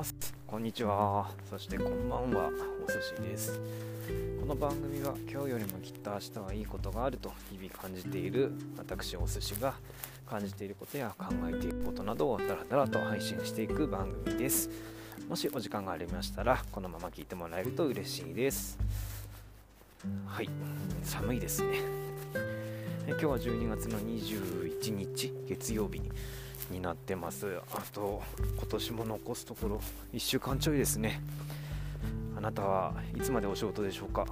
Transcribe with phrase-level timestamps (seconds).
[0.00, 0.14] ます。
[0.46, 1.30] こんにちは。
[1.50, 2.50] そしてこんばんは。
[2.82, 3.60] お寿司です。
[4.40, 9.74] この番組は今日よりもきっと明日はいいことがあると日々感じている私お寿司が
[10.26, 14.70] 感じていることや考えていることなどをダラダラと配信していく番組です。
[15.28, 18.78] もしお時間がありましたらこのまま聞いてもらえると嬉しいです。
[20.24, 20.48] はい。
[21.02, 21.78] 寒いですね。
[23.06, 26.10] 今日は12月の21日月曜日に
[26.70, 27.60] になってます。
[27.72, 28.22] あと
[28.58, 29.80] 今年も残すところ
[30.12, 31.20] 1週間ちょいですね。
[32.36, 34.26] あなたはいつまでお仕事でしょうか？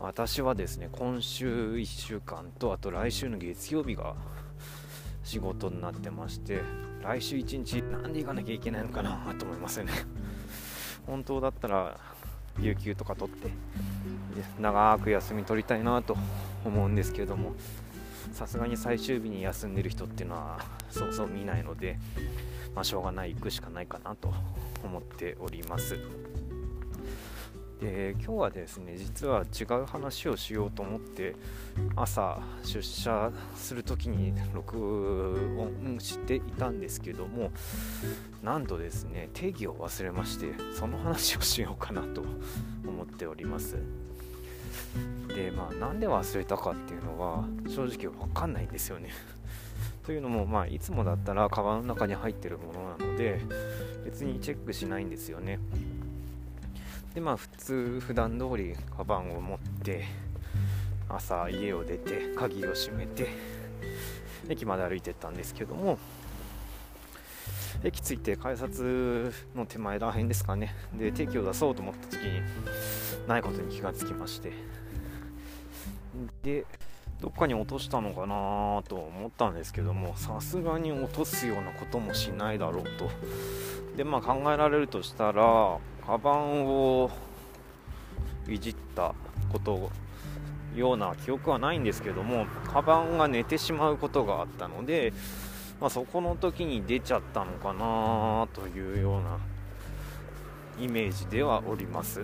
[0.00, 4.14] 私はですね今週1週間とあと来週の月曜日が
[5.22, 6.60] 仕事になってまして
[7.02, 9.34] 来週1日何で行かなきゃいけないのかな？
[9.38, 9.92] と思いますよね。
[11.06, 11.98] 本当だったら
[12.60, 13.50] 有給とか取って
[14.60, 16.16] 長く休み取りたいなと
[16.64, 17.52] 思うんですけれども
[18.32, 20.58] さすがに最終日に休んでる人っていうのは
[20.90, 21.98] そうそう見ないので、
[22.74, 24.32] まあ、しょうがない行くしかないかなと
[24.82, 25.98] 思っております。
[27.80, 31.34] で今日はですね実は違う話をしようと思って
[31.96, 37.50] 朝出社する時に録音していたんですけども
[38.42, 42.22] なんとですね定義を忘れましてその話をしようかなと
[42.86, 43.76] 思っております。
[45.28, 49.10] でまあなんで忘れたかっていうのは正直わかんないんですよね。
[50.04, 53.40] というのもまあいつもだったらカバンの中に入ってるものなので
[54.04, 55.58] 別にチェックしないんですよね。
[57.14, 60.04] でまあ普通普段通りカバンを持って
[61.08, 63.28] 朝家を出て鍵を閉めて
[64.48, 65.98] 駅まで歩いてったんですけども
[67.82, 70.74] 駅着いて改札の手前らへんですかね。
[70.94, 72.40] で定期を出そうと思った時に
[73.26, 74.52] ないことに気がつきまして。
[76.42, 76.64] で
[77.20, 83.08] どっかに落としたのかなと思ったんですけどもさすがに落とすようなこともしないだろうと。
[83.96, 87.10] でまあ考えられるとしたらカバンを
[88.48, 89.14] いじった
[89.50, 89.90] こと
[90.74, 95.12] ような記憶はないんですけどもカバンが寝てしまうことがあったので、
[95.80, 99.38] まあ、そこの時に出ちゃったのかなというような
[100.80, 102.22] イメージではおります。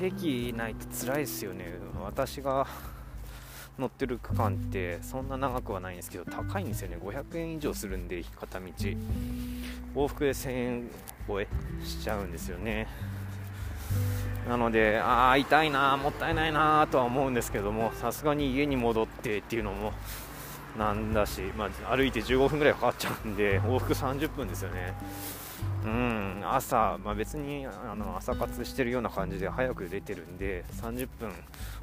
[0.00, 1.74] 定期ないと辛いですよね。
[2.02, 2.66] 私が
[3.78, 6.96] 乗ってる区間ってそんな長くはないんですけど高いんですよね。
[6.96, 8.66] 500円以上するんで片道。
[9.94, 10.90] 往復で1000円
[11.28, 11.46] 超え
[11.84, 12.88] しちゃうんですよね。
[14.48, 19.92] なのでああ痛いなもったいないなとは思うんですけどもさすがに家に戻ってっていうのも
[20.78, 24.94] なんだし、まあ、歩いて15分ぐらいかかっちゃうんで往復30分ですよね。
[25.84, 31.32] うん朝、まあ、別にあの朝活してるような感じで早く出てるんで30分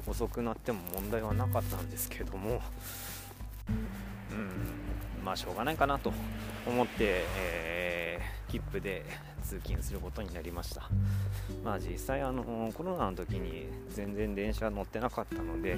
[0.06, 2.60] 遅くなっても問題はなかったんですけども
[4.30, 6.12] うんまあしょうがないかなと
[6.66, 9.04] 思って、えー、切符で
[9.42, 10.90] 通勤することになりました。
[11.64, 15.76] まあ実際あのコロナの時に全然電車乗ってなかったので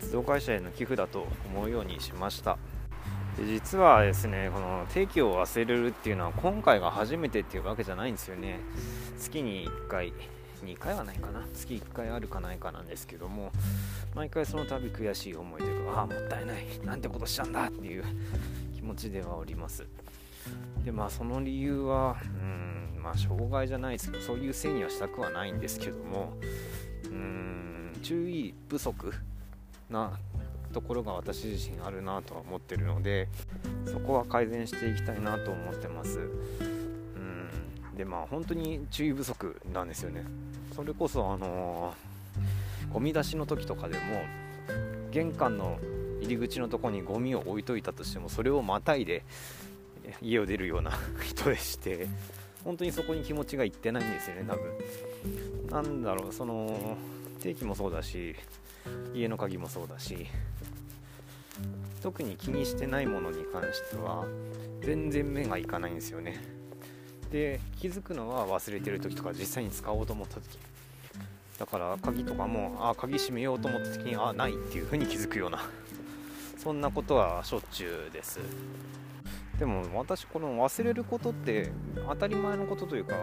[0.00, 2.56] 鉄道会社への寄付だと思うようにしました。
[3.36, 8.60] で実はですねこの定期を忘れるっていうのは今回が初めてっていうわけじゃないんですよね。
[9.18, 10.12] 月に1回
[10.64, 11.44] 2回はないかな。
[11.52, 13.50] 月1回あるかないかなんですけども
[14.14, 16.64] 毎回その度悔しい思いというかああもったいない。
[16.84, 18.04] なんてことしたんだっていう
[18.74, 19.84] 気持ちではおります。
[20.84, 26.34] でまあその理由はうんまあ障害じゃないですけどそういうせいにはしたくはないんですけども
[27.06, 29.12] うん注意不足
[29.90, 30.18] な
[30.74, 33.28] ところが私自身あるなとは思ってるので
[33.86, 36.18] そこは改善していきたいなと思ってます。
[36.18, 37.96] うん。
[37.96, 40.24] でまあ本当に注意不足なんですよね。
[40.74, 44.00] それこそあのー、ゴミ出しの時とかでも
[45.12, 45.78] 玄関の
[46.20, 49.22] 入り口のとこにゴミを置いといたとしてもそれをまたいで
[50.20, 50.90] 家を出るような
[51.22, 52.08] 人でして
[52.64, 54.72] 本当にそこに気持ちがいってないんですよね多分。
[55.70, 56.96] なんだろうその
[57.40, 58.34] 定期もそうだし
[59.14, 60.26] 家の鍵もそうだし
[62.02, 64.26] 特に気にしてないものに関しては
[64.82, 66.40] 全然目がいかないんですよね。
[67.30, 70.58] で気づくのは忘れてる時とか実際に使おうと思った時。
[71.58, 75.60] だから鍵とかもあ鍵閉めようと思った時にあないっていう風に気づくような。
[76.58, 78.40] そんなことはしょっちゅうです。
[79.58, 81.72] でも私この忘れることって
[82.08, 83.14] 当たり前のことというか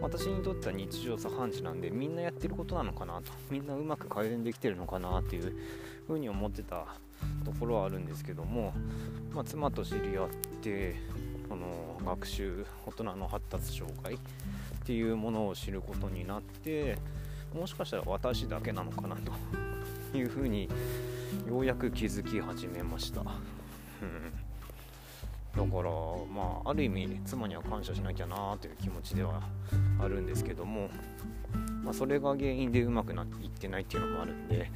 [0.00, 3.32] 私にとっては日常茶飯事なんでみんなやってることなのかなと。
[3.50, 5.54] みんなうまく改善できてるのかなっていう
[6.06, 6.86] ふうに思ってた
[7.44, 8.72] ところはあるんですけども、
[9.34, 10.28] まあ、妻と知り合っ
[10.62, 10.96] て
[11.48, 14.18] この学習大人の発達障害っ
[14.84, 16.98] ていうものを知ることになって
[17.54, 19.16] もしかしたら私だけなのかな
[20.12, 20.68] というふうに
[21.48, 23.20] ようやく気づき始めました。
[23.20, 23.26] うん
[25.56, 25.90] だから
[26.32, 29.42] まあある意味妻には感謝しなきゃなという気持ちでは
[30.00, 30.88] あるんですけども、
[31.82, 34.70] まあ、それが原因でうまくないってないっていうのもあるんで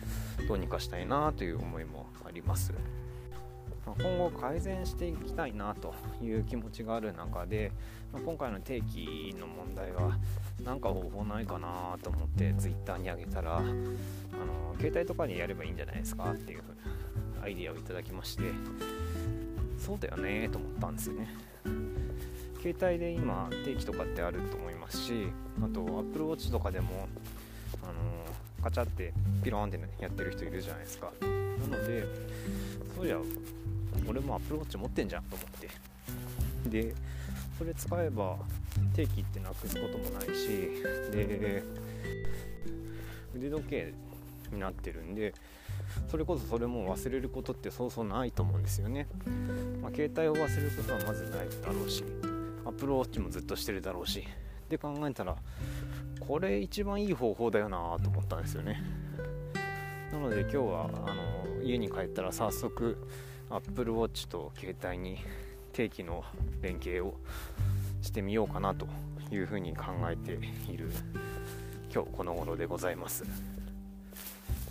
[0.46, 2.73] どうにかしたいなという思いもあります。
[3.87, 7.70] ま今後改善していきたいなという気持ちがある中で、
[8.12, 10.19] まあ、今回の定期の問題は
[10.64, 16.62] 何か方法ないかなと思って Twitter にあげたらあの携帯とかにやればいいんじゃないですかっていう
[17.43, 18.43] アイデアをいただきまして
[19.87, 21.29] そうだよねと思ったんですよね。
[22.61, 25.29] 携帯で今定期とかってあると思いますし
[25.62, 27.06] あと Apple Watch とかでも
[27.85, 27.93] あの
[28.65, 29.12] カチャって
[29.44, 31.12] ピローンってやってる人いるじゃないですか。
[31.21, 32.05] なので
[32.97, 33.19] そういや
[34.09, 35.69] 俺も Apple Watch 持ってんじゃんと思って。
[36.69, 36.93] で
[37.56, 38.37] それ使えば
[38.93, 40.49] 定期ってなくすこともないし
[41.12, 41.62] で
[43.37, 43.94] 腕時計
[44.50, 45.32] になってるんで
[46.09, 49.06] それこそそれも忘れることってそうそうないと思うんですよね、
[49.83, 52.05] まあ、携帯を忘れることはまずないだろうし
[52.65, 55.37] Apple Watch もずっとしてるだろうしって考えたら
[56.21, 58.83] これ一番いい方法だよなと思ったんですよね。
[60.12, 62.97] なので今日はあの家に帰ったら早速
[63.50, 65.19] Apple Watch と携帯に
[65.73, 66.25] 定期の
[66.62, 67.15] 連携を
[68.03, 68.87] してみようかなと
[69.31, 70.32] いうふうに考えて
[70.71, 70.91] いる
[71.93, 73.25] 今日この頃でございます。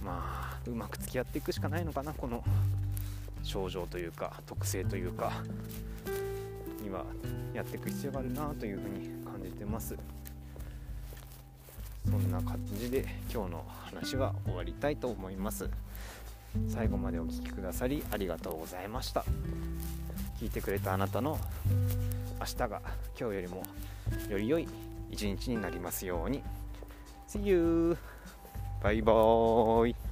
[0.05, 2.43] まあうまく付き合っていくしかないのかなこの
[3.43, 5.43] 症状というか特性というか
[6.81, 7.05] には
[7.53, 9.97] やっていく必要があるなというふうに感じてます。
[12.09, 13.03] そんな感じで
[13.33, 15.69] 今日の話は終わりたいと思います。
[16.69, 19.25] 最後までお聴きくださりありがとうございました。
[20.39, 21.39] 聞いてくれたあなたの
[22.39, 22.81] 明日が
[23.19, 23.63] 今日よりも
[24.29, 24.67] より良い
[25.09, 26.43] 一日になりますように。
[27.27, 28.14] See you!
[28.85, 30.04] バイバーイ。